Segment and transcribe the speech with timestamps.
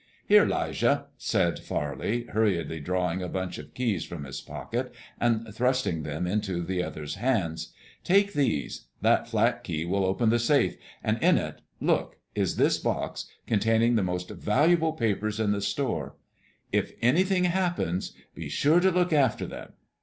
[0.27, 6.01] "Here, 'Lijah," said Farley, hurriedly drawing a bunch of keys from his pocket and thrusting
[6.01, 7.71] them into the other's hands;
[8.03, 8.87] "take these.
[9.03, 13.93] That flat key will open the safe, and in it look is this box, containing
[13.93, 16.15] the most valuable papers in the store.
[16.71, 19.73] If anything happens be sure to look after them.